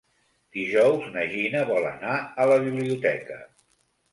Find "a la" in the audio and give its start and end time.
2.45-2.59